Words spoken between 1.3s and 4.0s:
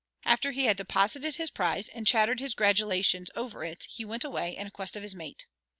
his prize and chattered his gratulations over it